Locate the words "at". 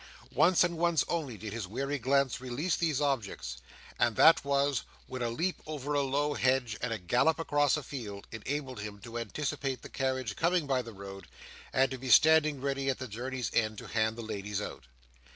12.89-12.97